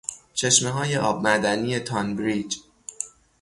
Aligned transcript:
چشمههای 0.33 0.97
آب 0.97 1.23
معدنی 1.23 1.79
تانبریج 1.79 2.57